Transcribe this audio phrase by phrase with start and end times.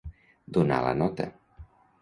[0.57, 1.31] Donar la nota.